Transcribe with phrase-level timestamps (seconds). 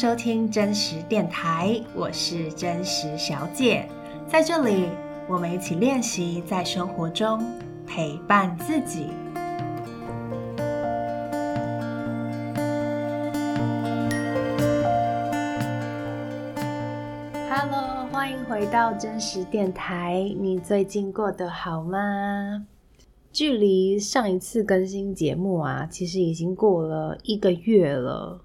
[0.00, 3.86] 收听真实电台，我是真实小姐，
[4.26, 4.88] 在这里
[5.28, 7.38] 我们一起练习在生活中
[7.86, 9.08] 陪伴自己。
[17.50, 22.64] Hello，欢迎回到真实电台，你最近过得好吗？
[23.30, 28.40] 距离上一次更新节目啊，其实已经过了一个月了。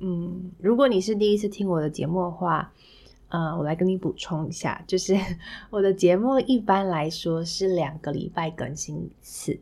[0.00, 2.72] 嗯，如果你是第一次听我的节目的话，
[3.28, 5.14] 呃，我来跟你补充一下，就是
[5.70, 9.58] 我的节目一般来说是两个礼拜更新一次，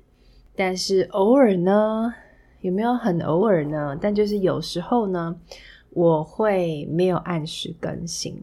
[0.56, 2.14] 但是偶尔呢，
[2.61, 3.98] 有没有很偶尔呢？
[4.01, 5.38] 但就是有时候呢，
[5.91, 8.42] 我会没有按时更新。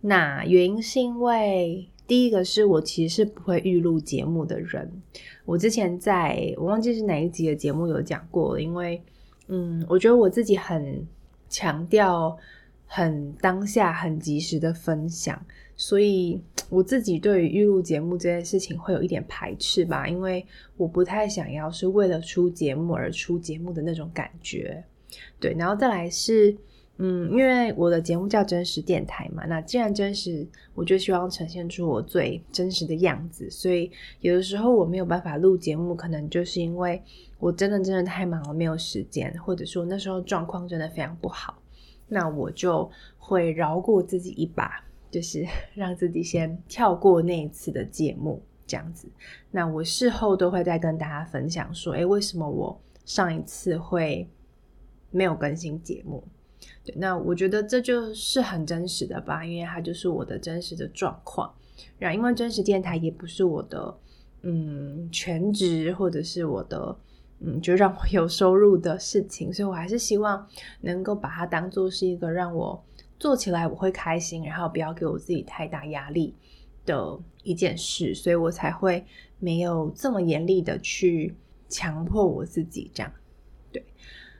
[0.00, 1.88] 那原因是因为。
[2.10, 5.00] 第一个是我其实是不会预录节目的人，
[5.44, 9.00] 我之前在我忘记是哪一集的节目有讲过，因为
[9.46, 11.06] 嗯，我觉得我自己很
[11.50, 12.34] 强调
[12.86, 15.44] 很当下、很及时的分享，
[15.76, 20.46] 所以我自己对于预录节目这件事情会有一点排斥吧，因为
[20.78, 24.82] 我不太想要是为了出节目而出节目的那种感觉，
[25.38, 26.56] 对，然后再来是。
[27.02, 33.48] 嗯，因为我的节目叫真实电台嘛，那既然真实，我就希望呈现出我最真实的样子。
[33.50, 37.02] 所以有的时候我没有办法录节目，可能就是因为
[37.40, 41.60] 我真的真的太忙了，没有时间，或者说那时候状况真的非常不好，
[42.06, 42.88] 那我就
[43.18, 49.08] 会饶过自己一把，就是 让自己先跳过那一次的节目，这样子。
[49.50, 54.28] 那我事后都会再跟大家分享说，诶，为什么我上一次会
[55.10, 56.22] 没有更新节目？
[56.84, 61.52] 对，那我觉得这就是很真实的吧，因为它就是我的真实的状况。
[61.98, 63.96] 然后，因为真实电台也不是我的
[64.42, 66.94] 嗯全职，或者是我的
[67.40, 70.46] 嗯就让我有收入的事情，所以我还是希望
[70.80, 72.84] 能够把它当做是一个让我
[73.18, 76.34] 做起来我会开心，然后不要给我自己太大压力
[76.84, 79.04] 的一件事，所以我才会
[79.38, 81.34] 没有这么严厉的去
[81.68, 83.12] 强迫我自己这样。
[83.72, 83.84] 对。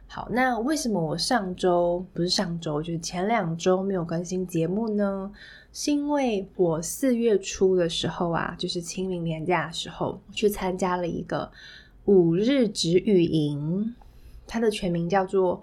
[0.06, 5.30] 好，那为什么我上周不是上周，就是前两周没有更新节目呢？
[5.72, 11.48] 是因为我四月初的时候啊，就是清明连假的时候，去参加了一个
[12.04, 13.94] 五日止语营，
[14.46, 15.62] 它的全名叫做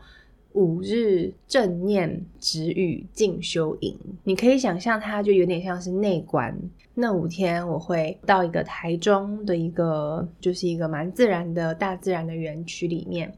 [0.53, 3.97] 五日正念止语静修营。
[4.23, 6.57] 你可以想象，它就有点像是内观。
[6.93, 13.31] 那五天，我会到一个台中的一个，就是一个蛮自然的大自然的园区里面。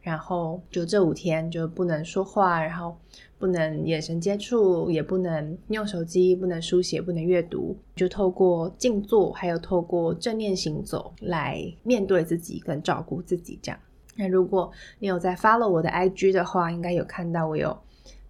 [0.00, 2.94] 然后就这五天就不能说话，然后
[3.38, 13.58] 不能眼神接触，也不能用手机，不能书写，不能阅读，就透过静坐，还有透过正念行走来面对自己跟照顾自己。
[13.62, 13.78] 这样，
[14.16, 17.76] 那如果你有在 follow 我的 IG 的话，应该有看到我有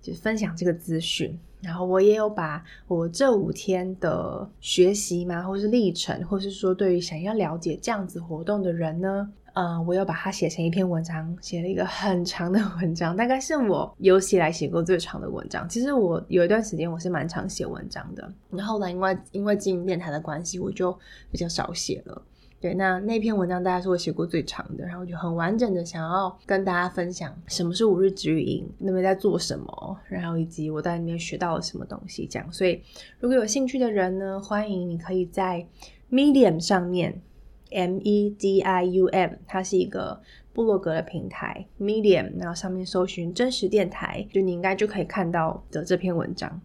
[0.00, 1.38] 就分享这个资讯。
[1.60, 9.32] 然后我也有把我这五天的学习嘛，或是历程，或是说对于想要了解这样子活动的人呢。
[9.54, 15.68] 嗯，我有把它写成一篇文章，写了一个很长的文章，大概是我有写来写过最长的文章。
[15.68, 20.92] 其实我有一段时间我是蛮常写文章的，然后呢，因为因为经营电台的关系，我就
[21.30, 22.20] 比较少写了。
[22.60, 32.52] 对，那那篇文章大概是我写过最长的，然后就很完整的想要跟大家分享什么是五日止语营，那边在做什么，然后以及我在里面学到了什么东西，这样。
[32.52, 32.82] 所以
[33.20, 35.64] 如果有兴趣的人呢，欢迎你可以在
[36.10, 37.22] Medium 上面。
[37.74, 40.18] M E D I U M，它是一个
[40.52, 46.60] 部落格的平台，Medium，然后上面搜寻真实电台，就你应该就可以看到的这篇文章。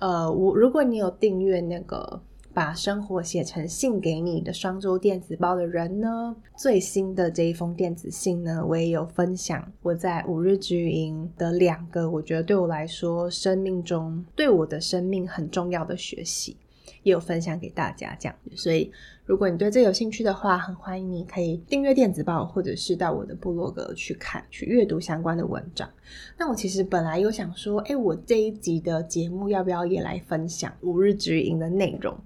[0.00, 2.20] 呃，我如果你有订阅那个
[2.52, 16.56] 把生活写成信给你的双周电子报的人呢，最新的这一封电子信呢，我也有分享我在五日之营的两个，我觉得对我来说生命中对我的生命很重要的学习。
[17.04, 18.90] 也有分享给大家这样，所以
[19.24, 25.88] 如果你对这有兴趣的话，很欢迎你可以订阅电子报，或者是到我的部落格去看、去阅读相关的文章。
[26.36, 32.18] 那我其实本来有想说，哎，我这一集的节目要不要也来分享五日止语营的内容？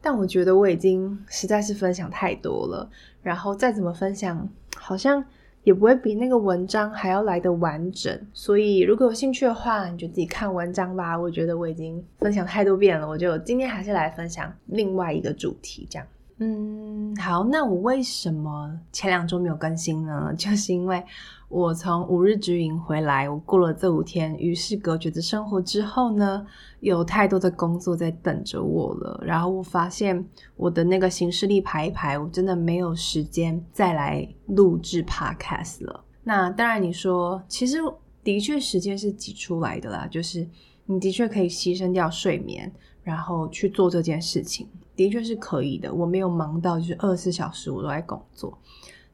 [0.00, 2.88] 但我觉得我已经实在是分享太多了，
[3.22, 5.24] 然后再怎么分享，好像。
[5.64, 11.18] 也不会比那个文章还要来的完整，所以如果有兴趣的话，你就自己看文章吧。
[11.18, 16.06] 我觉得我已经分享太多遍了，我就今天还是来分享另外一个主题，这样。
[16.38, 20.32] 嗯，好，那我为什么前两周没有更新呢？
[20.36, 21.04] 就是因为
[21.48, 26.44] 我从五日之营回来，我过了这五天与世隔绝的生活之后呢，
[26.80, 29.22] 有太多的工作在等着我了。
[29.24, 30.24] 然后我发现
[30.56, 36.04] 我的那个行事历排一排，我真的没有时间再来录制 podcast 了。
[36.24, 37.78] 那当然，你说其实
[38.24, 40.48] 的确时间是挤出来的啦，就是
[40.86, 45.92] 你的确可以牺牲掉睡眠，然后去做这件事情，的确是可以的。
[45.92, 48.56] 我没有忙到就是二十四小时我都在工作，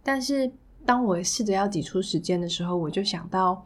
[0.02, 0.50] 但是
[0.84, 3.64] 当我试着要挤出时间的时候，我就想到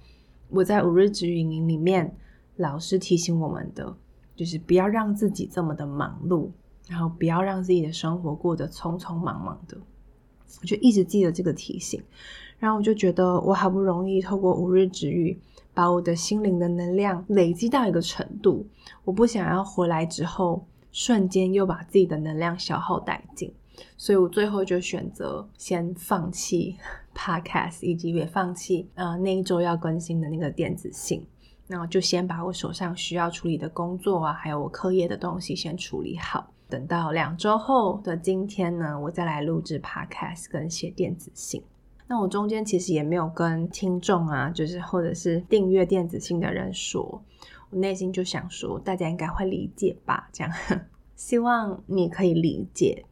[0.48, 2.14] 我在五日止语营里面
[2.56, 3.96] 老师提醒我们的，
[4.36, 6.50] 就是不要让自己这么的忙碌，
[6.88, 9.76] 然后不要让自己的生活过得匆匆忙忙的。
[10.60, 12.02] 我就一直记得这个提醒，
[12.58, 15.40] 然后我就觉得我好不容易透过五日止语，
[15.74, 18.66] 把我的心灵的能量累积到一个程度，
[19.04, 23.52] 我不想要回来之后瞬间又把自己的能量消耗殆尽，
[23.96, 26.76] 所以我最后就选择先放弃
[27.16, 31.26] Podcast，以及也放弃呃那一周要更新的那个电子信，
[31.66, 36.48] 然后就先把我手上需要处理的工作啊，还有我课业的东西先处理好。
[36.68, 41.62] 等到两周后的今天呢，我再来录制 Podcast 跟写电子信。
[42.12, 47.24] 那我中间其实也没有跟听众啊，就是或者是订阅电子信的人说，
[47.70, 50.28] 我内心就想说，大家应该会理解吧？
[50.30, 50.52] 这样，
[51.16, 53.02] 希望你可以理解。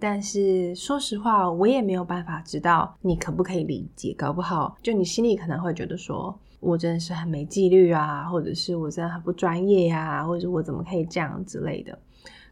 [0.00, 4.12] 但是说实话，我也没有办法知道你可不可以理解。
[4.18, 11.96] 搞不好，就你心里可能会觉得说，我真的是很没纪律啊，或者是我真的很不专业呀，或者我怎么可以这样之类的。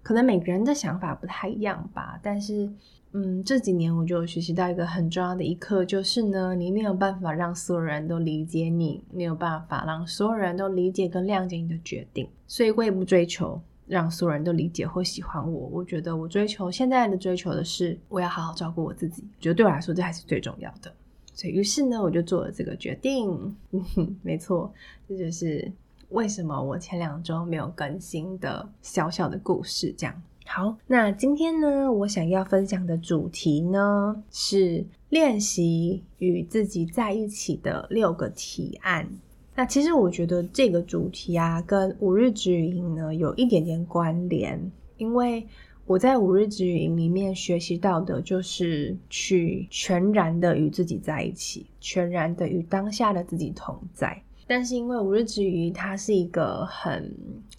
[0.04, 2.72] 可能每个人的想法不太一样吧，但是，
[3.12, 15.69] 嗯，这几年我就学习到一个很重要的一课，就是呢，你没有办法让所有人都理解你，没有办法让所有人都理解跟谅解你的决定，所以我也不追求让所有人都理解或喜欢我。
[15.72, 20.93] 我觉得我追求现在的追求的是，我要好好照顾我自己，觉得对我来说这还是最重要的。
[21.32, 23.56] 所以，于是呢，我就做了这个决定。
[23.70, 24.72] 嗯哼，没错，
[25.08, 25.70] 这就是。
[26.10, 29.94] 为什么我前两周没有更新的小小的故事？
[29.94, 39.06] 这样好，那今天呢，我想要分享的主题呢，是练习与自己在一起的六个提案。
[39.54, 44.58] 那其实我觉得这个主题啊，跟五日止语呢有一点点关联，
[44.96, 45.46] 因为
[45.84, 54.22] 我在五日止语里面学习到的就是去全然的与自己在一起，全然的与当下的自己同在。
[54.48, 57.14] 但是因为五日之余，它是一个很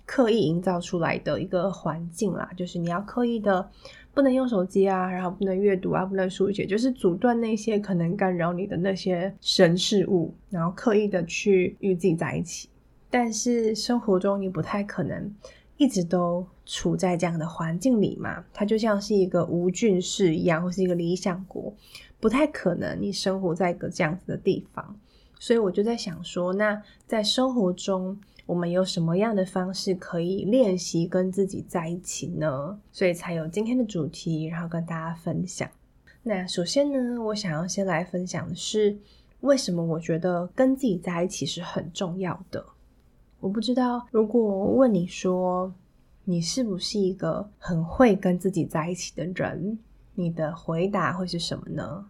[0.08, 3.70] 刻意营造出来的一个环境啦，就是你要刻意的
[4.12, 12.68] 不能用手机啊，然后不能阅读啊，不能书写，就是阻断那些可能干扰你的那些神事物，然后刻意的去与自己在一起。
[13.12, 15.32] 但是生活中你不太可能
[15.78, 21.72] 一直都处在这样的环境里嘛，它就像是一个无菌室一样，或是一个理想国，
[22.20, 24.96] 不太可能你生活在一个这样子的地方。
[25.40, 28.16] 所以我就在想说，那在生活中，
[28.46, 32.80] 我们有什么样的方式可以练习跟自己在一起呢？
[32.92, 35.68] 所以才有今天的主题，然后跟大家分享。
[36.22, 38.98] 那首先呢，我想要先来分享的是，
[39.40, 42.64] 为什么我觉得跟自己在一起是很重要的。
[43.40, 45.74] 我不知道，如果问你说，
[46.26, 49.80] 你是不是一个很会跟自己在一起的人？
[50.14, 52.06] 你的回答会是什么呢？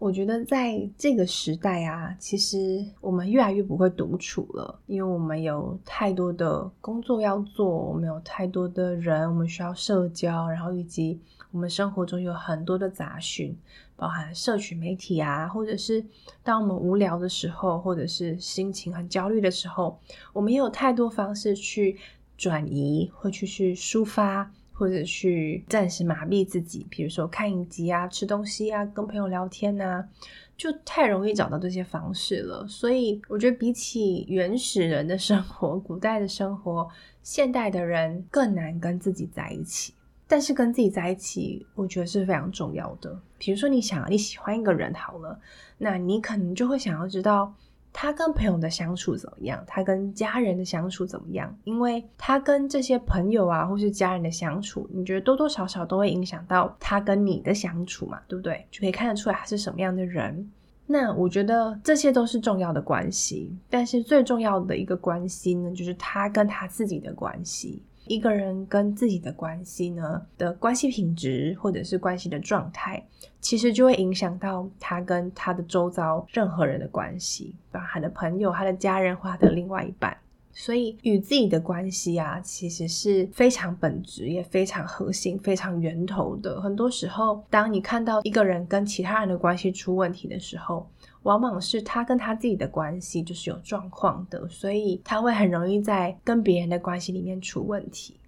[0.00, 13.56] 我觉得在这个时代啊，其实我们越来越不会独处了，因为我们有太多的工作要做，我们有太多的人，我们需要社交，然后以及我们生活中有很多的杂讯，
[13.96, 16.04] 包含社群媒体啊，或者是
[16.44, 19.98] 当我们无聊的时候，或者是心情很焦虑的时候，
[20.32, 21.98] 我们也有太多方式去
[22.36, 24.52] 转移，或去去抒发。
[24.78, 30.08] 或者去暂时麻痹自己，比如说看影集啊、吃东西啊、跟朋友聊天啊，
[30.56, 32.64] 就太容易找到这些方式了。
[32.68, 36.88] 所以我觉得比起原始人的生活、古代的生活，
[37.24, 39.92] 现代的人更难跟自己在一起。
[40.28, 43.20] 但是跟自己在一起，我觉得是非常重要的。
[43.36, 45.40] 比如说你想你喜欢一个人好了，
[45.78, 47.52] 那你可能就会想要知道。
[47.92, 49.62] 他跟朋友的相处怎么样？
[49.66, 51.54] 他跟家人的相处怎么样？
[51.64, 58.66] 因为他跟这些朋友啊，或是家人的相处，你觉得多多少少都会影响到他跟你的相处嘛，对不对？
[58.70, 60.50] 就可以看得出来他是什么样的人。
[60.86, 67.82] 那我觉得这些都是重要的关系，但是最重要的一个关系呢，就是他跟他自己的关系。
[68.08, 73.06] 一个人跟自己的关系呢的关系品质，或者是关系的状态，
[73.40, 80.16] 其实就会影响到他跟他的周遭任何人的关系，包含他的朋友、他的家人或他的另外一半。
[80.50, 86.60] 所以与自己的关系啊，其实是非常本质，也非常核心、非常源头的。
[86.60, 90.90] 很多时候，当你看到一个人跟其他人的关系出问题的时候，
[91.22, 98.18] 往往是他跟他自己的关系就是有状况的，所以他会很容易在跟别人的关系里面出问题。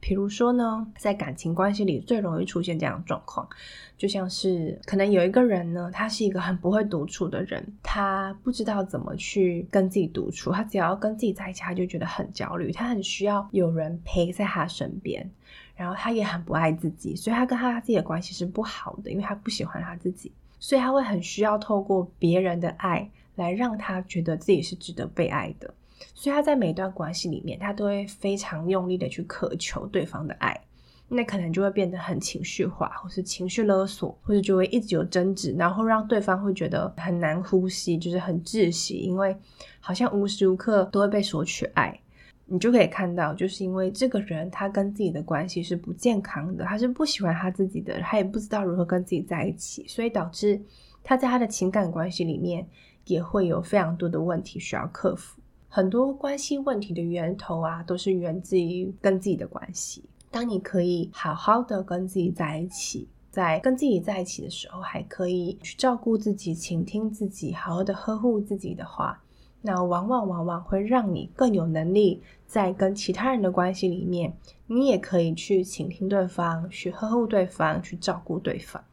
[0.00, 3.48] 比如说呢，在感情关系里最容易出现这样的状况，
[3.96, 15.26] 就像是可能有一个人呢，他是一个很不会独处的人，他不知道怎么去跟自己独处，他只要跟自己在一起，他就觉得很焦虑，他很需要有人陪在他身边，
[15.74, 20.30] 然后他也很不爱自己，所以他跟他自己的关系是不好的，因为他不喜欢他自己，
[20.64, 25.74] 所以他会很需要透过别人的爱来让他觉得自己是值得被爱的。
[26.14, 30.58] 所以他在每一段关系里面，他都会非常用力的去渴求对方的爱，
[31.06, 39.36] 那可能就会变得很情绪化，或是情绪勒索，或者就会一直有争执，然后让对方会觉得很难呼吸，就是很窒息，因为
[39.80, 42.00] 好像无时无刻都会被索取爱。
[42.46, 50.60] 你就可以看到，就是因为这个人他跟自己的关系是不健康的，他是不喜欢他自己的，他也不知道如何跟自己在一起，所以导致
[51.02, 52.66] 他在他的情感关系里面
[53.06, 55.40] 也会有非常多的问题需要克服。
[55.68, 60.04] 很多关系问题的源头啊，都是源自于跟自己的关系。
[60.30, 69.20] 当你可以好好的跟自己在一起，在跟自己在一起的时候，还可以去照顾自己、倾听自己、好好的呵护自己的话，
[69.66, 78.84] 那往往往往会让你更有能力在跟其他人的关系里面，你也可以去倾听对方、去呵护对方、去照顾对方。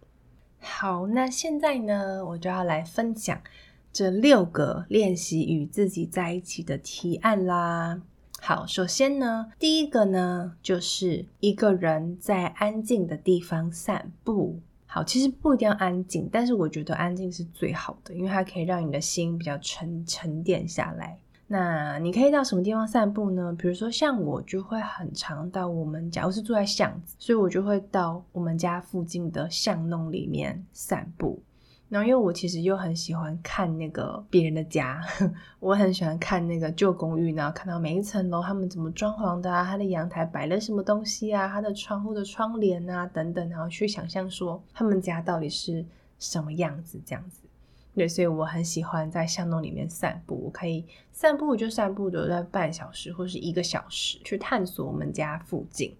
[0.61, 3.37] 好，那现在呢，我就要来分享。
[3.91, 8.01] 这六个练习与自己在一起的提案啦。
[8.39, 14.61] 好，首先呢，第一个呢，就是一个人在安静的地方散步。
[14.93, 21.17] 好，其实不一定要安静，但是我觉得安静是最好的，因为它可以让你的心比较沉沉淀下来。
[21.48, 23.55] 那你可以到什么地方散步呢？
[23.57, 31.41] 比如说像我就会很常到我们假如是住在巷子，所以我就会到我们家附近的巷弄里面散步。
[31.91, 35.01] 然后，因为我其实又很喜欢看那个别人的家，
[35.60, 45.86] 我很喜欢看那个旧公寓，然后看到每一层楼他们怎么装潢的啊，他的阳台摆了什么东西啊，他的窗户的窗帘啊等等，然后去想象说他们家到底是
[46.17, 47.41] 什么样子这样子。
[47.93, 55.93] 对，所以我很喜欢在巷弄里面散步，我可以散步就散步的在半小时或是一个小时去探索我们家附近。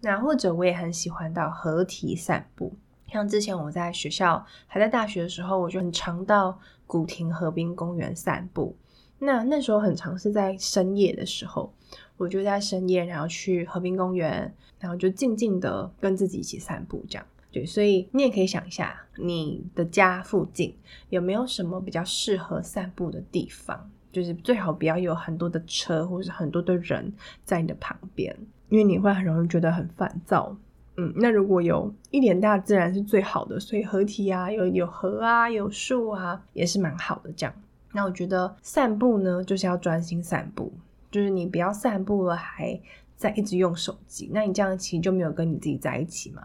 [0.00, 2.72] 那或者我也很喜欢到河堤散步。
[3.12, 8.76] 像之前我在学校还在大学的时候，我就很常到古亭河滨公园散步。
[9.18, 11.72] 那那时候很常是在深夜的时候，
[12.16, 17.26] 我就在深夜，然后去河滨公园，然后就静静的跟自己一起散步，这样。
[17.50, 20.76] 对，所以你也可以想一下，你的家附近
[21.08, 23.90] 有没有什么比较适合散步的地方？
[24.12, 27.12] 就是最好不要有很多的车或者很多的人
[27.44, 28.36] 在你的旁边，
[28.68, 30.54] 因为你会很容易觉得很烦躁。
[30.96, 37.30] 嗯，那如果有一点大自然是最好的，所以合体啊，有有河啊，有树啊，也是蛮好的。
[37.36, 37.54] 这样，
[37.92, 40.72] 那我觉得散步呢，就是要专心散步，
[41.10, 42.80] 就是你不要散步了还
[43.16, 46.42] 在一直用手机，那你这样其实就没有跟你自己在一起嘛。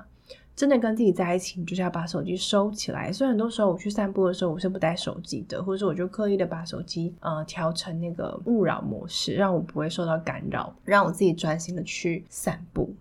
[0.54, 3.12] 真的跟自己在一起，你就是要把手机收起来。
[3.12, 12.94] 所以很多时候我去散步的时候，我是不带手机的，或者说我就刻意的把手机呃调成那个勿扰模式，让我不会受到干扰，让我自己专心的去散步。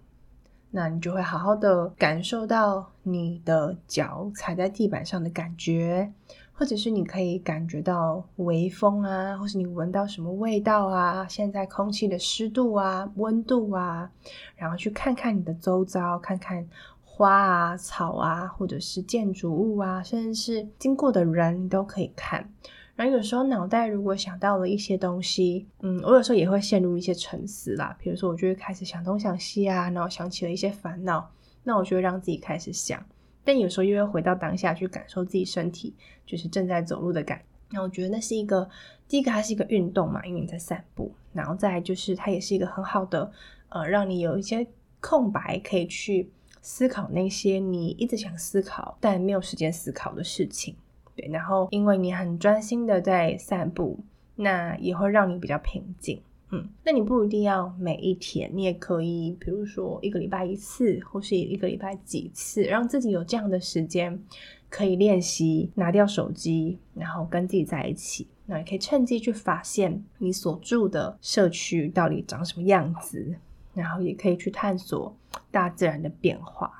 [0.70, 6.12] 那你就会好好的感受到你的脚踩在地板上的感觉，
[6.52, 14.10] 或者是你可以感觉到微风啊，或是你闻到什么味道啊，现在空气的湿度啊、温度啊，
[14.54, 16.64] 然后去看看你的周遭，看看
[17.04, 22.48] 花啊、草啊，或者是建筑物啊，甚至是经过的人，你都可以看。
[23.00, 27.96] 然后有时候脑袋如果想到了一些东西，嗯，我有时候也会陷入一些沉思啦。
[27.98, 31.32] 比如说，我就会开始想东想西啊，然后想起了一些烦恼，
[31.64, 33.02] 那我就会让自己开始想。
[33.42, 35.94] 但有时候又会回到当下去感受自己身体，
[36.26, 37.40] 就是正在走路的感。
[37.70, 38.68] 那我觉得那是一个，
[39.08, 41.10] 第一个它是一个运动嘛，因为你在散步。
[41.32, 43.32] 然后再就是它也是一个很好的，
[43.70, 44.66] 呃，让你有一些
[45.00, 46.30] 空白可以去
[46.60, 50.76] 思考那些你一直想思考但没有时间思考的事情。
[51.30, 53.98] 然后，因为你很专心的在散步，
[54.36, 56.20] 那也会让你比较平静。
[56.52, 64.20] 嗯，那你不一定要每一天，你也可以，比如说一个礼拜一次，或是一个礼拜几次，让自己有这样的时间，
[64.68, 68.26] 可以练习拿掉手机，然后跟自己在一起。
[68.46, 73.36] 那也可以趁机去发现你所住的社区到底长什么样子，
[73.72, 75.16] 然后也可以去探索
[75.52, 76.79] 大自然的变化。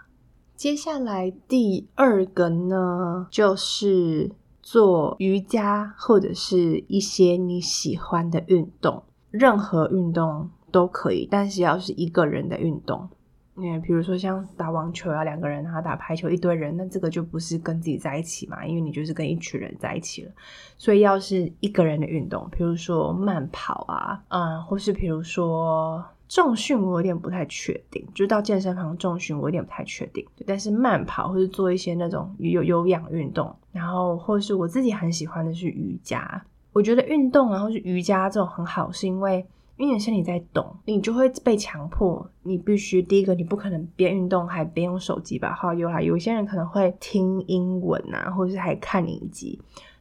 [0.61, 13.09] 接下来第二个呢，就是做瑜伽或者是一些你喜欢的运动，任何运动都可以，但是要是一个人的运动，
[13.57, 20.33] 因为比如说像打网球要两个人，然后打排球一堆人，那这个就不是跟自己在一起嘛，因为你就是跟一群人在一起了，
[20.77, 30.25] 所以要是一个人的运动，比如说慢跑啊，嗯，或是比如说重训我有点不太确定，就到健身房重训我有点不太确定。
[30.47, 36.41] 但是慢跑或是做一些那种有有氧运动，然后或是我自己很喜欢的是瑜伽。
[36.73, 39.45] 我觉得运动然后是瑜伽这种很好，是因为。
[39.77, 45.55] 因为你身体在动，你就会被强迫，你必须第一个，你不可能边运动还边用手机吧？
[45.55, 49.59] 好，有，有些人可能会听英文啊，或者是还看影集。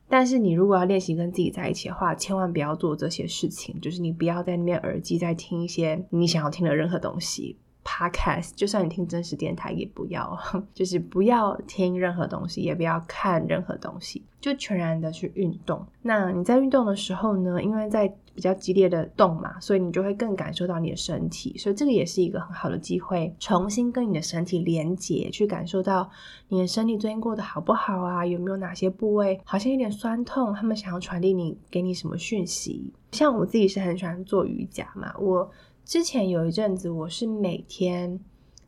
[0.10, 3.80] 但是你如果要练习跟自己在一起的话，千万不要做这些事情。
[3.80, 7.56] 就是你不要在那边耳机在听一些你想要听的任何东西。
[7.84, 10.38] Podcast，就算你听真实电台也不要，
[10.74, 15.86] 就是不要听任何东西，也不要看任何东西，就全然的去运动。
[16.02, 26.10] 那你在运动的时候呢，因为在比较激烈的动嘛，所以你就会更感受到你的身体，所以这个也是一个很好的机会，重新跟你的身体连接，去感受到
[26.48, 28.26] 你的身体最近过得好不好啊？
[28.26, 30.54] 有没有哪些部位好像有点酸痛？
[30.54, 32.94] 他们想要传递你给你什么讯息？
[33.12, 35.50] 像我自己是很喜欢做瑜伽嘛，我。
[35.86, 38.20] 之前有一阵子，我是每天，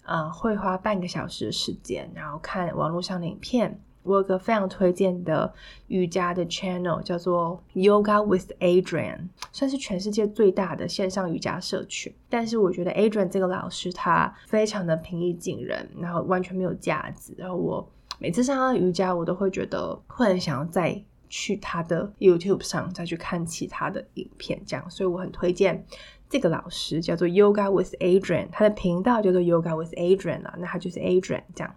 [0.03, 3.80] 呃，会花半个小时的时间，然后看网络上的影片。
[4.03, 5.53] 我有个非常推荐的
[5.86, 12.12] 瑜伽的 channel，叫做 Yoga with Adriene，算是全世界最大的线上瑜伽社群。
[12.27, 17.36] 但是我觉得 Adrian 这个老师他非常的平易近人，然后完全没有架子。
[17.38, 17.88] 然后我
[18.18, 21.00] 每次上他的瑜伽，我都会觉得会很想要再
[21.30, 24.89] 去他的 YouTube 上再去看其他的影片，这样。
[24.89, 25.86] 所以我很推荐。
[26.31, 31.75] 这个老师叫做 Yoga with Adrian，他的频道叫做 Yoga with Adriene 啊，那他就是 Adriene 这样。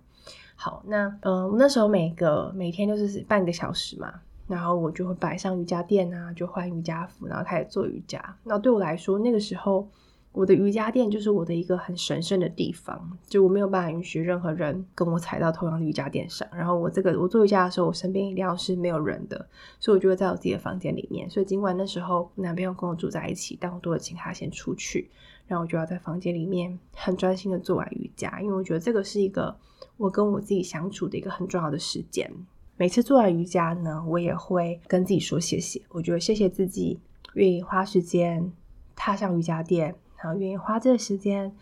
[0.55, 4.15] 好，那嗯，我那时候每个每天就是半个小时嘛，
[4.47, 8.37] 然后我就会摆上瑜伽垫啊，就换瑜伽服，然后开始做瑜伽。
[8.45, 9.87] 那对我来说，那个时候。
[10.35, 16.47] 我的瑜伽垫就是我的一个很神圣的地方，就我没有办法允许任何人跟我踩到同样的瑜伽垫上。
[16.53, 19.49] 然后我这个我做瑜伽的时候，我身边一定要是没有人的，
[19.79, 21.31] 所以我就会在我自己的房间里面。
[21.31, 25.09] 所以尽管那时候男朋友跟我住在一起，但我都会请他先出去，
[25.47, 29.57] 然后我就要在房间里面很专心的做完瑜伽，因为我觉得这个是一个
[29.97, 32.29] 我跟我自己相处的一个很重要的时间。
[32.77, 36.99] 每次做完瑜伽呢，我也会跟自己说谢谢，我觉得谢谢自己
[37.35, 38.53] 愿意花时间
[38.97, 39.95] 踏上瑜伽垫。
[40.25, 41.55] 然后愿意花这个时间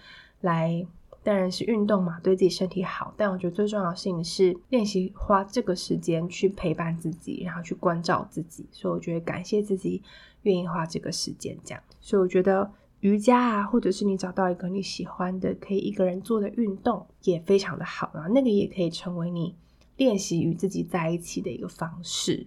[0.43, 0.87] 来，
[1.25, 3.13] 当然是运动嘛，对自己身体好。
[3.17, 8.65] 但我觉得最重要的事情是练习花这个时间去陪伴自己，然后去关照自己。
[8.71, 10.01] 所以我觉得感谢自己
[10.43, 11.83] 愿意花这个时间这样。
[12.01, 12.71] 所以我觉得
[13.01, 18.13] 瑜伽啊，或者是你找到一个你喜欢的可以一个人做的运动，也非常的好。
[18.15, 19.57] 然后那个也可以成为你
[19.97, 22.47] 练习与自己在一起的一个方式。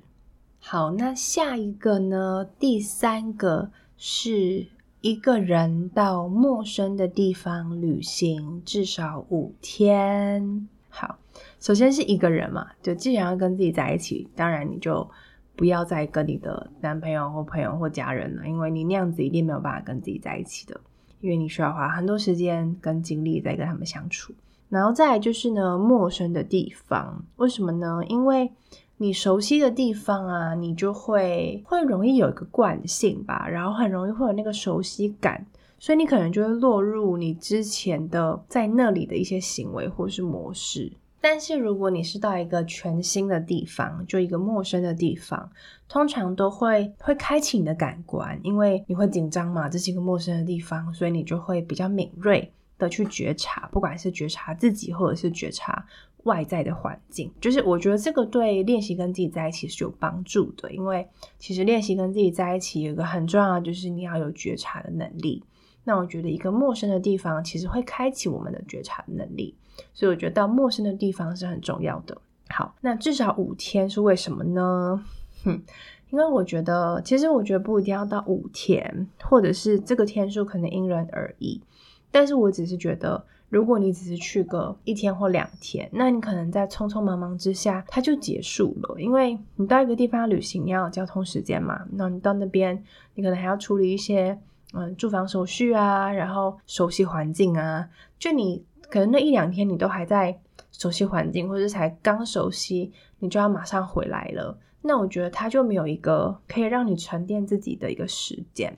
[0.59, 2.45] 好，那下一个呢？
[2.57, 4.67] 第三个是。
[5.05, 10.67] 一个人到陌生的地方旅行至少五天。
[10.89, 11.19] 好，
[11.59, 15.07] 首先是一个人嘛，就既然要跟自己在一起，当然你就
[15.55, 20.81] 不要再跟你的男朋友或朋友或家人了，因为你那样子一定没有办法跟自己在一起的，
[21.21, 24.33] 因为你需要花很多时间跟精力在跟他们相处。
[24.69, 28.01] 然后再来就是呢，陌生的地方，为什么呢？
[28.07, 28.51] 因为
[28.97, 35.45] 你熟悉的地方啊，你就会会容易有一个惯性吧，然后很容易会有那个熟悉感，
[35.77, 40.93] 所以你可能就会落入你之前的在那里的一些行为或是模式。
[41.19, 45.49] 但是如果你是到一个全新的地方，就一个陌生的地方，
[45.89, 55.85] 通常都会会开启你的感官，因为你会紧张嘛，这是一个陌生的地方，所以你就会比较敏锐的去觉察，不管是觉察自己或者是觉察。
[56.25, 61.07] 外在的环境，就是我觉得这个对练习跟自己在一起是有帮助的，因为
[61.37, 65.43] 其实练习跟自己在一起有一个很重要的，就是你要有觉察的能力。
[65.83, 69.55] 那我觉得一个陌生的地方，其实会开启我们的觉察能力，
[69.93, 72.19] 所以我觉得到陌生的地方是很重要的。
[72.49, 75.03] 好，那至少五天是为什么呢？
[75.43, 75.61] 哼，
[76.09, 81.61] 因为我觉得，其实我觉得不一定要到五天，或者是这个天数可能因人而异，
[82.09, 83.23] 但是我只是觉得。
[83.55, 88.99] 如果你只是去个一天或两天，那你可能在匆匆忙忙之下，它就结束了。
[88.99, 91.85] 因为你到一个地方旅行，你要有交通时间嘛。
[91.93, 94.37] 那你到那边，你可能还要处理一些
[94.73, 97.87] 嗯住房手续啊，然后熟悉环境啊。
[98.19, 100.37] 就你可能那一两天，你都还在
[100.73, 104.57] 熟悉环境，或者才刚熟悉，你就要马上回来了。
[104.81, 108.75] 那我觉得它就没有一个可以让你沉淀自己的一个时间。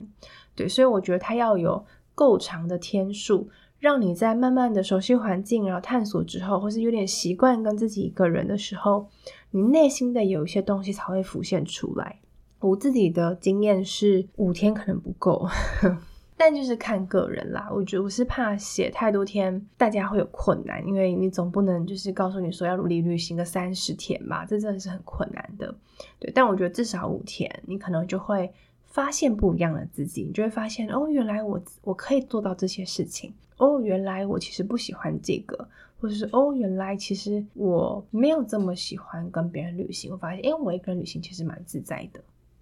[0.54, 3.50] 对，所以我觉得它要有够长的天数。
[3.78, 9.06] 让你在慢慢的熟悉环境，然后探索之后，或是有点习惯跟自己一个人的时候，
[9.50, 12.18] 你内心的有一些东西才会浮现出来。
[12.60, 15.46] 我自己的经验是五天可能不够，
[16.36, 17.68] 但就是看个人啦。
[17.72, 25.72] 我觉得我是怕写太多天，大家会有困难，因为你总不能就是告诉你说要努力旅行个三十天吧，这真的是很困难的。
[26.18, 28.52] 对，但我觉得至少五天，你可能就会
[28.86, 33.32] 发现不一样的自己，你就会发现哦，原来我我可以做到这些事情。
[33.58, 35.68] 哦，原来我其实不喜欢这个，
[36.00, 40.10] 或者是哦，原来其实我没有这么喜欢跟别人旅行。
[40.10, 42.20] 我发现，因为我一个人旅行其实蛮自在的。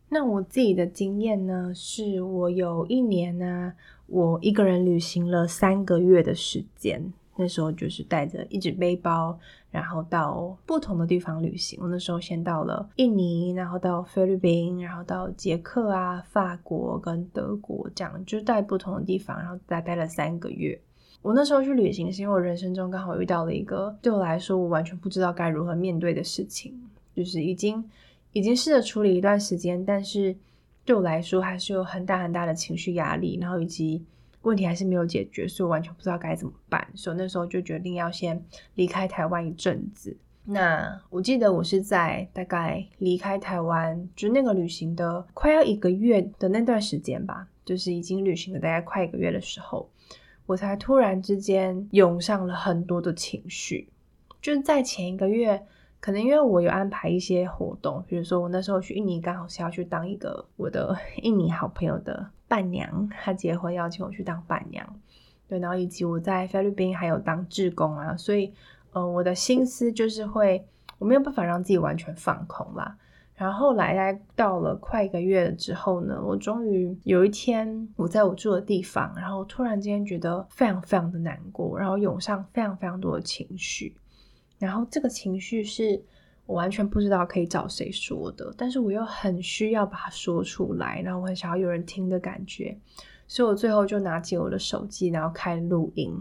[0.09, 3.72] 那我自己的经验呢，是我有一年呢、
[4.06, 7.12] 我一个人旅行了三个月的时间。
[7.38, 9.38] 那时候就是带着一只背包，
[9.76, 11.78] 然后到不同的地方旅行。
[11.82, 20.80] 我那时候先到了印尼，然后到菲律宾，然后到捷克啊、法国跟德国，这样就在不同的地方，然后再待了三个月。
[21.20, 26.72] 我那时候去旅行，是因为我人生中刚好遇到了一个对我来说我完全不知道该如何面对的事情，
[27.14, 27.84] 就是已经
[28.32, 30.34] 已经试着处理一段时间，但是
[30.86, 34.02] 对我来说还是有很大很大的情绪压力，然后以及。
[34.46, 36.87] 问题还是没有解决，所以我完全不知道该怎么办。
[36.94, 38.40] 所以那时候就决定要先
[38.74, 40.16] 离开台湾一阵子。
[40.44, 49.90] 那我记得我是在大概离开台湾，就那个旅行的快要一个月的那段时间吧，就是已经旅行了大概快一个月的时候，
[50.46, 53.88] 我才突然之间涌上了很多的情绪。
[54.40, 55.61] 就是在前一个月，
[55.98, 62.30] 可能因为我有安排一些活动，比如说我那时候去印尼，刚好是要去当一个我的 印尼好朋友的。
[62.48, 65.00] 伴娘，她结婚邀请我去当伴娘，
[65.48, 68.52] 对，然后以及我在菲律宾还有当志工啊，所以，
[68.92, 70.66] 呃，我的心思就是会，
[70.98, 72.96] 我没有办法让自己完全放空啦。
[73.35, 83.96] 然后后来，到了快一个月之后呢，我终于有一天，我在我住的地方，然后突然间觉得非常非常的难过，然后涌上非常非常多的情绪，
[84.59, 86.02] 然后这个情绪是。
[86.46, 92.78] 我完全不知道可以找谁说的，但是我又很需要把它说出来，然后我很想要有人听的感觉，
[93.26, 96.14] 所以我最后就拿起我的手机，然后开录音，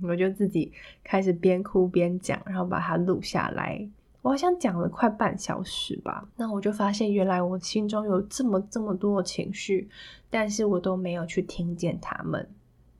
[0.00, 0.70] 我就自己
[1.02, 3.84] 开始边哭边讲，然后把它录下来。
[4.20, 9.88] 我好像讲了快半小时吧，那我就发现原来我心中有这么这么多的情绪，
[10.30, 12.48] 但是我都没有去听见他们。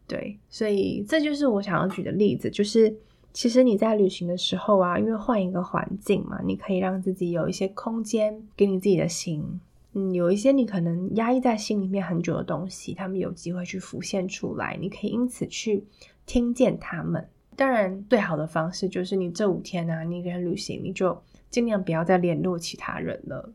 [0.08, 2.92] 对，所以这就是我想要举的例子，就是。
[3.32, 9.60] 其实你在旅行的时候啊，因为换一个环境嘛，你可以让自己有一些空间给你自己的心。
[9.94, 15.84] 嗯，有一些你可能压抑在心里面很久的东西，他们有机会去浮现出来，你可以因此去
[16.24, 17.26] 听见他们。
[17.56, 21.16] 当然，最好的方式就是你这五天啊，你一个人旅行，你就
[21.50, 23.52] 尽量不要再联络其他人了，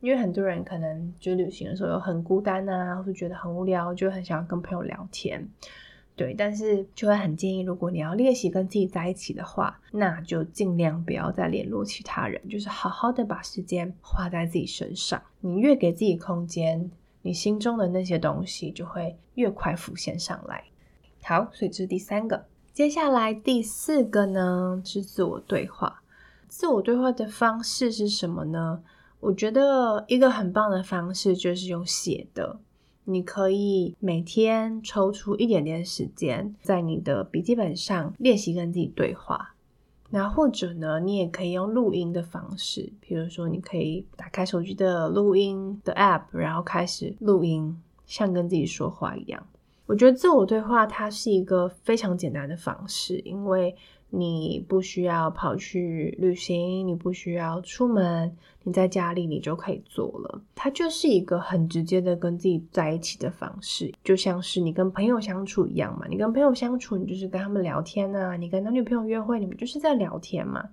[0.00, 5.48] 因为很多人可能就旅行的时候有很孤单啊，或者觉得很无聊，就很想要跟朋友聊天。
[6.20, 15.22] 对，但是就会很建议，如果你要练习跟自己在一起的话，那就尽量不要再联络其他人，就是好好的把时间花在自己身上。
[15.40, 16.90] 你越给自己空间，
[17.22, 20.62] 你心中的那些东西就会越快浮现上来。
[21.22, 22.44] 好，所以这是第三个。
[22.74, 26.02] 接下来第四个呢，是自我对话。
[26.48, 28.82] 自我对话的方式是什么呢？
[29.20, 32.60] 我觉得一个很棒的方式就是用写的。
[33.04, 39.54] 你可以每天抽出一点点时间，在你的笔记本上练习跟自己对话。
[40.12, 49.46] 那或者呢，你也可以用录音的方式，比如说，你可以打开手机的录音的 App，然后开始录音，像跟自己说话一样。
[49.86, 53.74] 我觉得自我对话它是一个非常简单的方式，因为
[54.10, 60.42] 你不需要跑去旅行，你不需要出门，你在家里你就可以做了。
[60.54, 66.06] 它就是一个很直接的跟自己在一起的方式，就像是你跟朋友相处一样嘛。
[66.08, 70.68] 你跟朋友相处，你就是跟他们聊天啊；你跟男女朋友约会，你们就是在聊天嘛。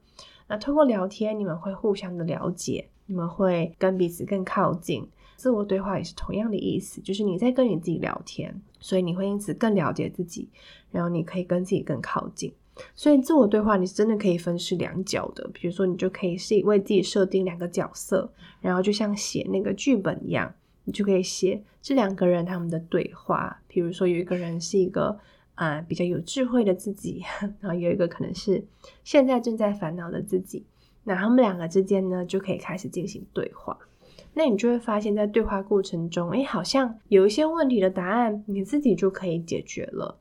[0.47, 5.08] 那通过聊天，你们会互相的了解，你们会跟彼此更靠近。
[5.36, 10.50] 自我对话也是同样的意思，就是你在跟你自己聊天，所以你会因此更了解自己，
[10.89, 12.52] 然后你可以跟自己更靠近。
[12.96, 15.50] 所以自我对话，你是真的可以分饰两角的。
[15.54, 23.62] 比如说，你就可以是为自己设定两个角色，然后就像写那个剧本一样，你就可以写这两个人他们的对话。
[23.68, 25.18] 比如说，有一个人是一个
[25.56, 27.24] 啊、比较有智慧的自己，
[27.60, 28.63] 然后有一个可能是
[29.04, 30.63] 现在正在烦恼的自己。
[31.04, 33.78] 那他们两个之间呢，就可以开始进行对话。
[34.34, 40.16] 那你就会发现，在对话过程中，诶，好像有一些问题的答案，你自己就可以解决了。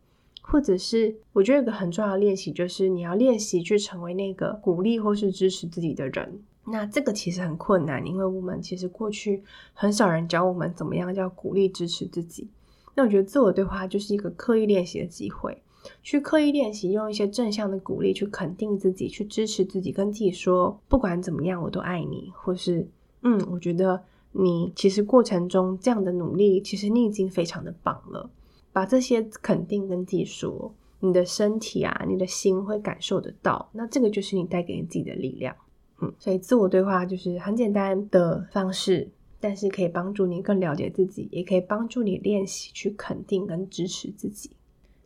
[0.49, 6.41] 或者是，我觉得有一个很重要的练习，就是你要练习去成为那个鼓励或是支持自己的人。
[6.65, 9.43] 那这个其实很困难，因为我们其实过去
[9.75, 12.49] 很少人教我们怎么样叫鼓励支持自己。
[12.95, 15.61] 那我觉得自我对话就是一个刻意练习的机会，
[16.03, 22.89] 去刻意练习用一些正向的鼓励去肯定自己，去支持自己，跟自己说，不管怎么样，我都爱你，或是
[23.23, 28.31] 嗯，我觉得你其实过程中这样的努力，其实你已经非常的棒了。
[28.77, 33.71] 把这些肯定跟自己说，你的身体啊，你的心会感受得到。
[33.73, 35.57] 那这个就是你带给你自己的力量。
[36.03, 39.09] 嗯，所以自我对话就是很简单的方式，
[39.41, 44.51] 但是可以帮助你更了解自己，也可以帮助你练习去肯定跟支持自己。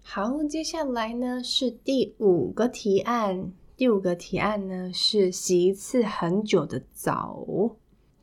[0.03, 3.53] 好，接下来呢是第五个提案。
[3.77, 7.47] 第五个提案呢是洗一次很久的澡，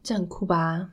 [0.04, 0.90] 这很酷吧？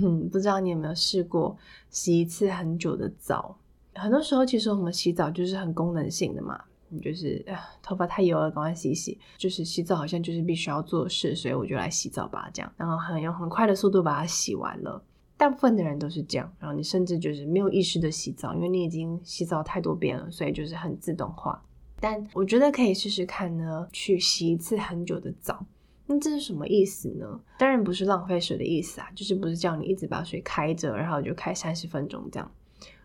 [0.00, 1.58] 哼， 不知道你有没有试过
[1.90, 3.58] 洗一次很久的澡？
[3.98, 6.58] 很多时候其实我们洗澡就是很功能性的嘛，
[7.02, 7.44] 就是
[7.82, 9.18] 头发太油了，赶快洗洗。
[9.36, 15.02] 就是洗澡好像就是必须要做事，所以我就来洗澡吧，这样，然后很用很快的速度把它洗完了。
[15.36, 21.62] 大部分的人都是这样，然后你甚至就是没有意识的洗澡，因为你已经洗澡太多遍了，所以就是很自动化。
[22.00, 25.64] 但我觉得可以试试看呢，去洗一次很久的澡。
[26.06, 27.40] 那这是什么意思呢？
[27.58, 32.50] 当然不是浪费水的意思啊，就是不是叫你一直把水开着，然后就开三十分钟这样。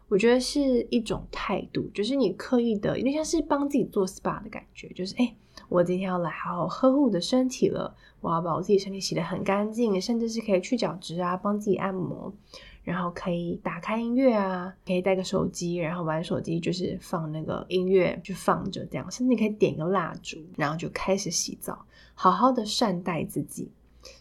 [0.08, 5.36] 我觉得是一种态度，就是你刻意的，有点像是帮自己做 SPA 的感觉，就是哎，
[5.70, 12.34] 我今天要来好好呵护我的身体了，我要把我自己身体洗得很干净，甚至是可以去角质啊，帮自己按摩。
[12.84, 23.72] 然后可以打开音乐啊，可以带个手机，然后玩手机，就是放那个音乐就放着这样，甚至你可以点个蜡烛，然后就开始洗澡，好好的善待自己。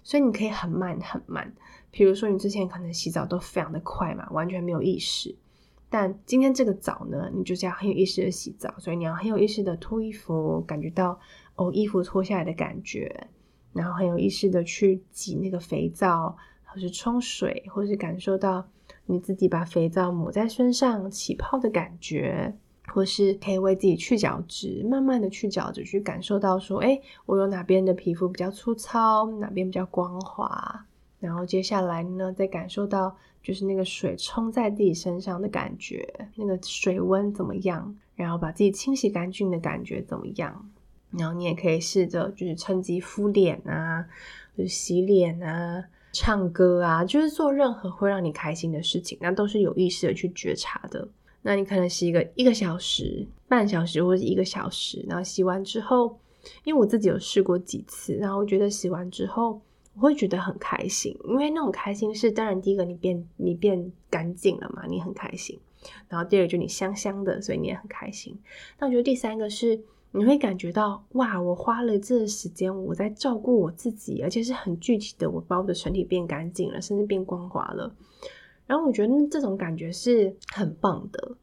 [0.05, 1.53] 所以你可以很慢很慢，
[1.90, 5.35] 比如说你之前可能洗澡都非常的快嘛，完全没有意识。
[5.92, 11.20] 但今天这个澡呢，你就是要很有意识的洗澡，所以你要很有意识的脱衣服，感觉到
[11.55, 13.28] 哦衣服脱下来的感觉，
[13.72, 16.37] 然后很有意识的去挤那个肥皂。
[16.74, 18.66] 或是冲水，或是感受到
[19.05, 30.87] 你自己把肥皂抹在身上起泡的感觉，或是可以为自己去角质，慢慢的去角质，去感受到说，哎，我有哪边的皮肤比较粗糙，哪边比较光滑，
[31.22, 40.70] 然后接下来呢，再感受到就是那个水冲在自己身上的感觉，那个水温怎么样，然后把自己清洗干净的感觉怎么样，
[41.12, 44.04] 然后你也可以试着就是趁机敷脸啊，
[44.58, 45.85] 就是洗脸啊。
[46.14, 51.08] 唱歌啊，就是做任何会让你开心的事情，那都是有意识的去觉察的。
[51.40, 56.18] 那你可能洗一个一个小时、半小时或者一个小时，然后洗完之后，
[56.64, 59.58] 因为我自己有试过几次，然后我觉得洗完之后
[59.94, 65.59] 我会觉得很开心，因为那种开心是，当然第一个你变你变干净了嘛，你很开心，
[66.09, 68.38] 然后第二个就你香香的，所以你也很开心。
[68.78, 69.81] 那我觉得第三个是。
[70.14, 77.96] 你会感觉到哇，我花了这时间，我在照顾我自己，而且是很具体的，我把我的身体变干净了，甚至变光滑了。
[78.66, 81.35] 然后我觉得这种感觉是很棒的，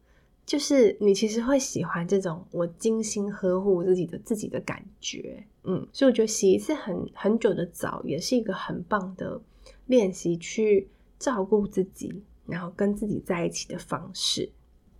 [0.50, 9.40] 就是你其实会喜欢这种我精心呵护自己的自己的感觉，嗯，所以我觉得洗一次很很久的澡也是一个很棒的
[9.86, 14.52] 练习，去照顾自己，然后跟自己在一起的方式。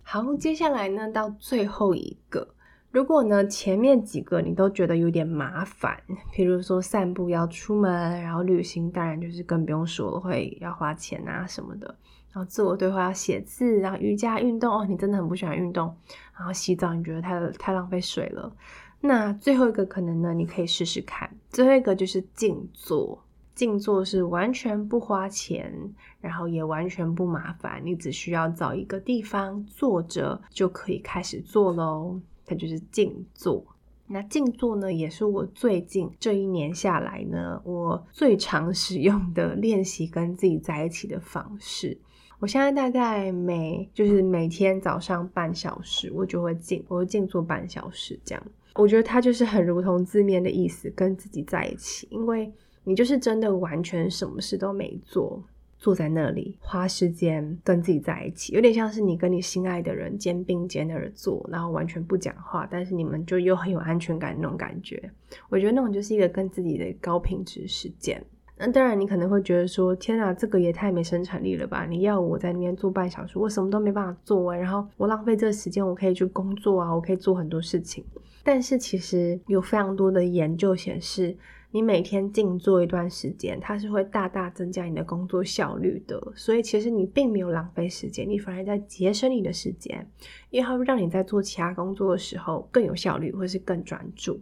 [0.04, 2.54] 好，接下来呢，到最后一个。
[2.92, 6.00] 如果呢，前面几个你都觉得有点麻烦，
[6.32, 11.96] 比如说散步要出门，然后旅行当然就是更不用说了，会要花钱啊什么的。
[12.32, 15.94] 然后自我对话要写字，然后瑜伽运动哦，你真的很不喜欢运动。
[16.36, 18.52] 然后洗澡你觉得太太浪费水了。
[19.00, 21.30] 那最后一个可能呢，你可以试试看。
[21.50, 23.22] 最后一个就是静坐，
[23.54, 25.72] 静坐是完全不花钱，
[26.20, 32.20] 然后也完全不麻烦，你只需要找一个地方坐着就可以开始做喽。
[32.46, 33.64] 它就是静坐，
[34.06, 41.98] 那静坐呢，也是我最近这一年下来呢，我最常使用的练习跟自己在一起的方式。
[42.40, 48.42] 我现在大概每就是每天早上半小时，我就会静，我会静坐半小时这样。
[48.74, 52.50] 我觉得它就是很如同字面的意思，跟自己在一起，因为
[52.82, 55.42] 你就是真的完全什么事都没做。
[55.82, 65.10] 坐在那里，花时间跟自己在一起，有点像是你跟你心爱的人肩并肩的而坐，然后完全不讲话，但是你们就又很有安全感那种感觉。
[65.48, 68.22] 我觉得那种就是一个跟自己的高品质时间。
[68.62, 71.86] 那当然，你可能会觉得说：“天啊，这个也太没生产力了吧！
[71.86, 78.04] 你要我在那边坐半小时，我什么都没办法做，然后我浪费这个时间，我可以去工作啊，我可以做很多事情。”
[78.44, 81.34] 但是其实有非常多的研究显示，
[81.70, 86.20] 你每天静坐一段时间，它是会大大增加你的工作效率的。
[86.34, 90.06] 所以其实你并没有浪费时间，你反而在节省你的时间，
[90.50, 94.38] 因为它会让你在做其他工作的时候更有效率，或是更专注。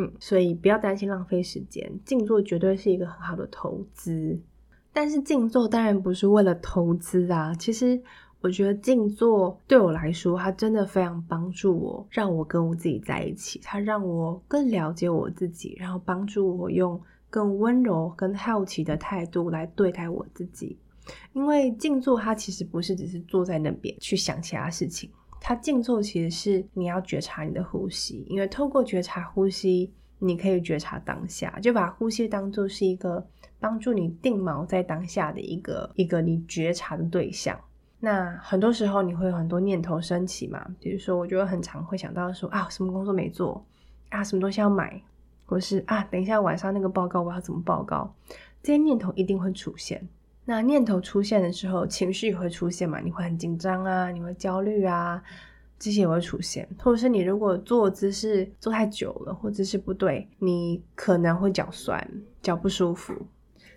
[0.00, 4.40] 嗯，所以不要担心浪费时间，静坐绝对是一个很好的投资。
[4.92, 8.00] 但是静坐当然不是为了投资啊，其实。
[8.42, 13.60] 我觉得静坐对我来说，它真的非常帮助我，让我跟我自己在一起。
[13.62, 20.78] 它让我更了解我自己，然后帮助我用更温柔、更好奇的态度来对待我自己。
[21.34, 33.26] 因为静坐，它其实不是只是坐在那边去想其他事情，它静坐其实是你要觉察你的呼吸，因为透过觉察呼吸，你可以觉察当下，就把呼吸当做是一个
[33.58, 37.58] 帮助你定锚在当下的一个一个你觉察的对象。
[37.98, 43.64] 那很多时候你会有很多念头升起嘛，比如说我觉得很常会想到说啊，什么工作没做
[44.10, 45.02] 啊，什么东西要买，
[45.46, 48.14] 或是啊，等一下晚上那个报告我要怎么报告，
[48.62, 50.06] 这些念头一定会出现。
[50.50, 55.22] 那念头出现的时候，情绪也会出现嘛，你会很紧张啊，你会焦虑啊，
[55.78, 56.68] 这些也会出现。
[56.76, 62.04] 或者是你如果坐姿势坐太久了，或者是不对，你可能会脚酸、
[62.42, 63.14] 脚不舒服，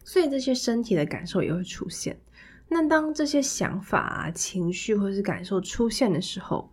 [0.04, 2.20] 所以这些身体的感受也会出现。
[2.68, 6.68] 那当这些想法啊、情绪或是感受出现的时候，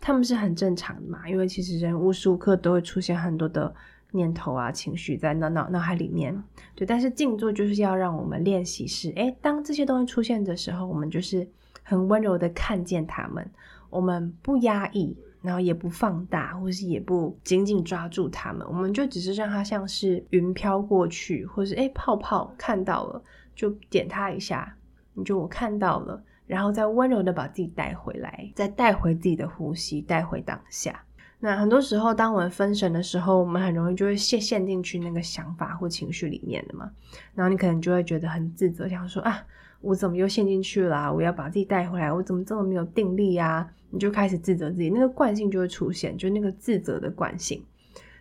[0.00, 1.28] 他们是很正常的嘛？
[1.28, 3.74] 因为其实人无时无刻都会出现很多的
[4.12, 6.40] 念头啊、情绪在脑脑脑海里面。
[6.74, 11.46] 对，但是静坐就是要让我们练习是，诶，当这些东西出现的时候，我们就是
[11.82, 13.50] 很温柔的看见他们，
[13.90, 23.22] 我们不压抑，然后也不放大，或是也不紧紧抓住他们，我们就只是让它像是云飘过去，或是诶泡泡看到了
[23.54, 24.76] 就点它一下。
[25.14, 31.04] 你就我看到了，然后再温柔的把自己带回来，再带回自己的呼吸，带回当下。
[31.44, 36.88] 那很多时候，当我们分神的时候，我们很容易就会陷陷进去那个想法或情绪里面的嘛。
[37.34, 39.44] 然后你可能就会觉得很自责，想说啊，
[39.80, 41.12] 我怎么又陷进去了？
[41.12, 43.68] 我要把自己带回来，我怎么这么没有定力啊？
[43.90, 47.60] 你就开始自责自己，那个惯性就会出现，就那个自责的惯性。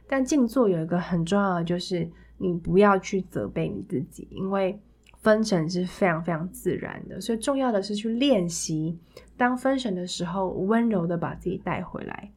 [0.08, 4.80] 但静坐有一个很重要的，就是你不要去责备你自己，因为。
[5.22, 8.98] 分神是非常非常自然的，所以重要的是去练习，
[9.38, 12.32] 当分神的时候，温柔的把自己带回来，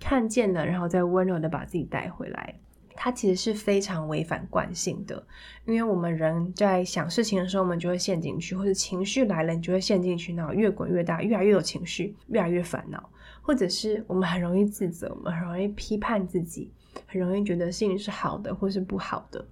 [0.00, 2.54] 看见了，然后再温柔的把自己带回来。
[3.02, 5.26] 它其实是非常违反惯性的，
[5.64, 13.08] 因为我们人在想事情的时候，我们就会陷进去，或者情绪来了，你就会陷进去，然后越滚越大，越来越有情绪，越来越烦恼，
[13.40, 16.70] 或者是我们很容易自责，我们很容易批判自己，
[17.06, 19.42] 很容易觉得事情是好的或是不好的。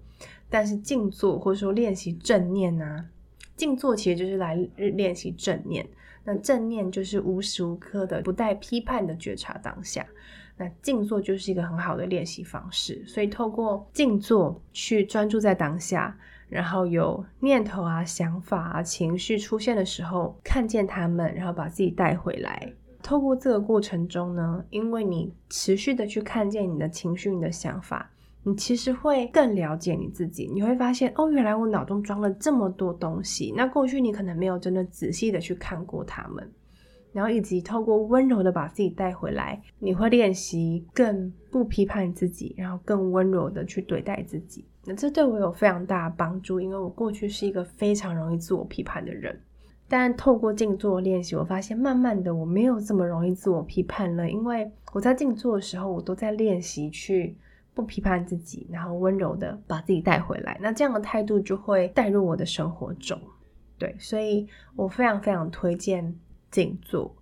[0.51, 3.03] 但是静坐或者说练习正念啊，
[3.57, 5.89] 静坐其实就是来练习正念。
[6.31, 10.05] 那正念就是无时无刻的不带批判的觉察当下。
[10.59, 13.03] 那静坐就是一个很好的练习方式。
[13.07, 16.15] 所以透过静坐去专注在当下，
[16.51, 22.71] 然后有念头啊、想法啊、情绪出现的时候，看见他们，然后把自己带回来。
[23.03, 28.11] 透过这个过程中呢，因为你持续的去看见你的情绪、你的想法。
[28.45, 33.53] 你其实会更了解你自己，你会发现哦，原来我脑中装了这么多东西。
[33.55, 36.51] 那过去你可能没有真的仔细的去看过他们，
[37.13, 44.65] 然后以及透过温柔的把自己带回来，你会练习更不批判自己，然后更温柔的去对待自己。
[44.87, 49.39] 那这对我有非常大的帮助，因为我过去是一个非常容易自我批判的人，
[49.89, 57.37] 但透过静坐练习，我发现慢慢的我没有这么容易自我批判了，因为我在静坐的时候，我都在练习去。
[57.79, 63.17] 不批判自己，然后温柔的把自己带回来，那这样的态度就会带入我的生活中。
[63.79, 66.13] 对，所以我非常非常推荐
[66.51, 67.15] 静坐。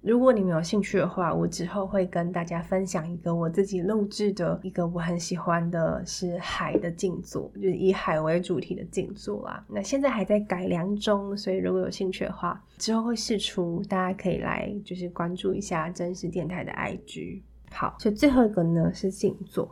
[0.00, 9.62] 如果你们有兴趣的话，我之后会跟大家分享一个我自己录制的一个我很喜欢的是海的静坐，就是以海为主题的静坐啦。
[9.68, 17.42] 那现在还在改良中，所以如果有兴趣的话，之后会试出，大家可以来就是关注一下真实电台的 IG。
[17.70, 19.68] 好，所以最后一个呢是静坐。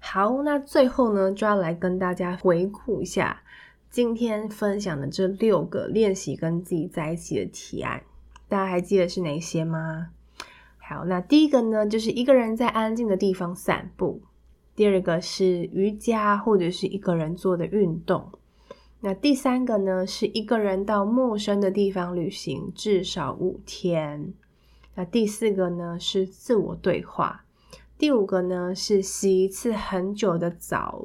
[0.00, 3.42] 好，那最后呢，就要来跟大家回顾一下
[3.90, 8.02] 今天分享的这六个练习跟自己在一起的提案，
[8.48, 10.08] 大家还记得是哪些吗？
[10.78, 14.20] 好，那第一个呢，就是一个人在安静的地方散步；
[14.74, 18.32] 第二个是瑜伽或者是一个人做的运动；
[19.00, 24.32] 那第三个呢，是一个人到陌生的地方旅行至少五天；
[24.96, 27.44] 那第四个呢，是自我对话。
[28.00, 31.04] 第五个呢是洗一次很久的澡，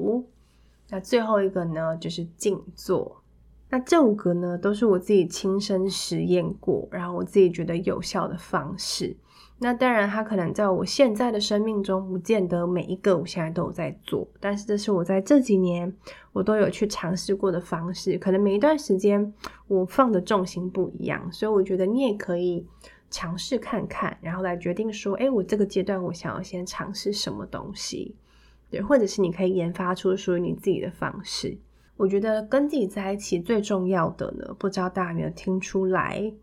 [0.89, 3.21] 那最后一个呢就是静坐。
[3.69, 9.13] 那这五个呢都是我自己亲身实验过，然后我自己觉得有效的方式。
[9.59, 15.93] 那当然，它可能在我现在的生命中不见得每一个我现在都有在做，但是这是我在这几年
[16.31, 18.17] 我都有去尝试过的方式。
[18.17, 19.33] 可能每一段时间
[19.67, 22.65] 我放的重心不一样，所以我觉得你也可以。
[23.09, 28.15] 尝试看看，然后来决定说，诶，我这个阶段我想要先尝试什么东西，
[28.69, 31.57] 对，或者是你可以研发出属于你自己的方式。
[31.97, 36.33] 我觉得跟自己在一起最重要的呢，不知道大家有没有听出来？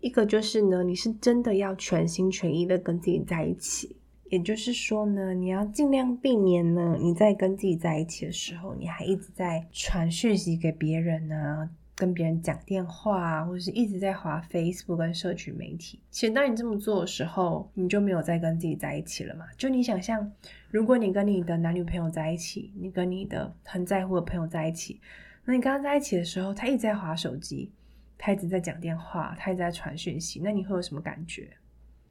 [0.00, 3.96] 一个就是呢，你是真的要全心全意的跟自己在一起，
[4.30, 11.70] 也就是说呢，你要尽量避免呢，你在跟自己在一起的时候，你还一直在传讯息给别人啊。
[11.98, 16.00] 跟别人讲电话，或者是一直在滑 Facebook 跟社群媒体。
[16.12, 19.44] 其实当你这么做的时候，你就没有再跟自己在一起了嘛。
[19.56, 20.32] 就你想象，
[20.70, 25.00] 如果你跟你的男女朋友在一起，你跟你的很在乎的朋友在一起，
[25.44, 27.72] 那你跟他在一起的时候，他一直在滑手机，
[28.16, 31.48] 他一直在讲电话，他一直在传讯息，那你会有什么感觉？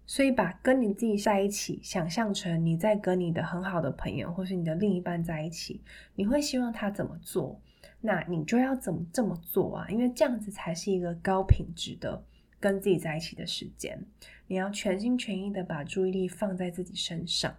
[0.06, 5.82] 所以把跟你自己在一起想象成你在跟你的很好的朋友或是你的另一半在一起，
[6.16, 7.62] 你会希望他怎么做？
[8.02, 9.88] 那你就要怎么这么做啊？
[9.90, 12.24] 因为这样子才是一个高品质的
[12.60, 14.00] 跟自己在一起的时间。
[14.48, 17.54] 你要全心全意的把注意力放在自己身上，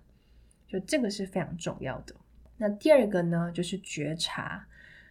[0.67, 2.15] 就这个是非常重要的。
[2.57, 4.67] 那第二个呢，就是觉察。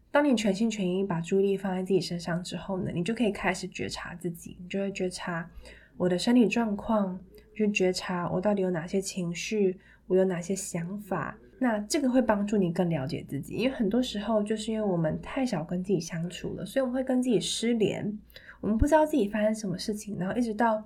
[0.10, 5.50] 当你全心全意把注意力放在自己身上之后呢，你就可以开始觉察自己，你就会觉察。
[5.98, 7.20] 我的身体状况，
[7.56, 11.38] 就觉察我到底有哪些情绪，我有哪些想法。
[11.60, 18.18] 那这个会帮助你更了解自己，因为很多时候就是因为我们太少跟自己相处了，所以我们会跟自己失联。
[18.62, 20.84] 我们不知道自己发生什么事情，然后一直到。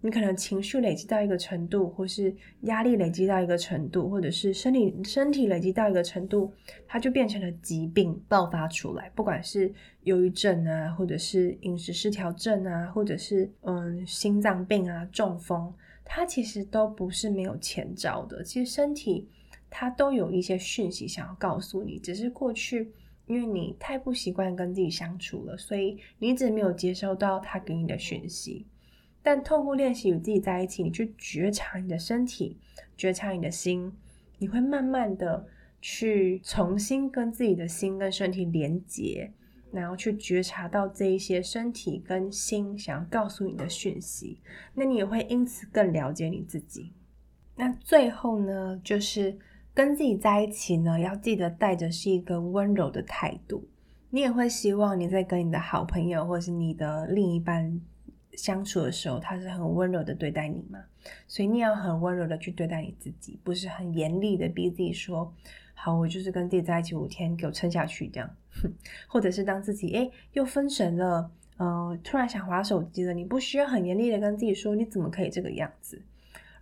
[0.00, 6.52] 你可能情绪累积到一个程度，或是压力累积到一个程度，或者是身体身体累积到一个程度，
[6.86, 9.10] 它就变成了疾病爆发出来。
[9.14, 15.72] 不管是忧郁症啊，或者是饮食失调症啊，或者是嗯心脏病啊、中风，
[16.04, 18.44] 它其实都不是没有前兆的。
[18.44, 19.26] 其实身体
[19.76, 22.92] 他都有一些讯息想要告诉你，只是过去
[23.26, 28.64] 因为你太不习惯跟自己相处了，所以你一直没有接收到他给你的讯息。
[29.20, 32.56] 但透过练习与自己在一起，你去觉察你的身体，
[32.96, 33.92] 觉察你的心，
[34.38, 35.44] 你会慢慢的
[35.80, 39.32] 去重新跟自己的心跟身体连接，
[39.72, 44.38] 然后去觉察到这一些身体跟心想要告诉你的讯息，
[44.72, 46.92] 那你也会因此更了解你自己。
[47.56, 49.36] 那最后呢，就是
[49.74, 53.68] 跟自己在一起呢，要记得带着是一个温柔的态度。
[54.10, 57.80] 你也会希望你在跟你的好朋友或是你的另一半。
[58.36, 60.80] 相处的时候，他是很温柔的对待你嘛，
[61.28, 65.32] 所以你要很温柔的去对待你自己，不是很严厉的逼自己说，
[65.72, 68.28] 好，我就是跟自己在一起五天，给我撑下去这样，
[69.06, 76.02] 或者是当自己诶又分神了，呃，突然想划手机了，你不需要很严厉的跟自己说，你怎么可以这个样子，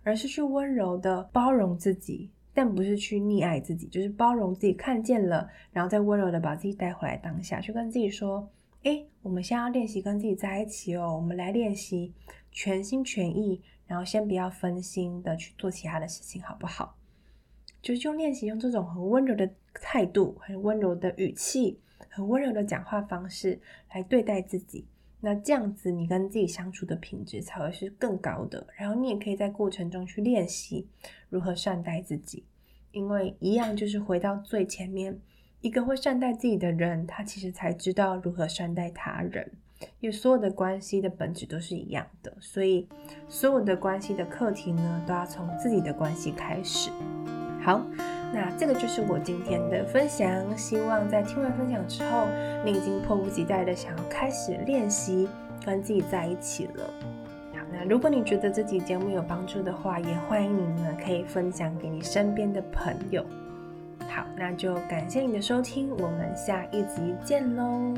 [0.03, 8.49] 而是去温柔的包容自己，但不是去溺爱自己，就是包容自己看见了，然后再温柔的把自己带回来当下，去跟自己说。
[8.83, 11.15] 诶，我们现在要练习跟自己在一起哦。
[11.15, 12.13] 我们来练习
[12.51, 16.97] 全心全意，然后先不要分心的去做其他的事情，好不好？
[17.81, 21.79] 就是用练习，用这种很温柔的态度、很温柔的语气、
[22.09, 23.59] 很温柔的讲话方式
[23.93, 24.85] 来对待自己。
[25.25, 28.67] 那这样子，你跟自己相处的品质才会是更高的。
[28.75, 30.85] 然后你也可以在过程中去练习
[31.29, 32.43] 如何善待自己，
[32.91, 35.17] 因为一样就是回到最前面。
[35.61, 39.49] 一个会善待自己的人，他其实才知道如何善待他人。
[40.01, 42.85] 因为所有的关系的本质都是一样的，所以
[43.29, 46.89] 所有的关系的课题呢，都要从自己的关系开始。
[47.61, 47.81] 好，
[48.33, 50.27] 那这个就是我今天的分享。
[50.57, 52.25] 希望在听完分享之后，
[52.65, 55.29] 你已经迫不及待的想要开始练习
[55.63, 56.89] 跟自己在一起了。
[57.53, 63.23] 好，那如果你觉得这集节目有帮助的话，也欢迎你呢可以分享给你身边的朋友。
[64.09, 67.93] 好，那就感谢你的收听，我们下一集见喽。